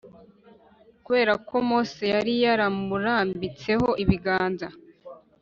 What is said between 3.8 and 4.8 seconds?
ibiganza